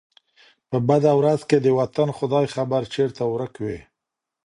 [0.69, 3.79] په بده ورځ کي د وطن، خداى خبر، چرته ورک وې